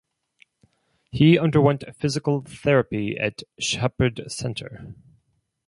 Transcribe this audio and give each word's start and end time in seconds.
He 1.11 1.37
underwent 1.37 1.83
physical 1.95 2.41
therapy 2.41 3.19
at 3.19 3.43
Shepherd 3.59 4.23
Center. 4.31 4.95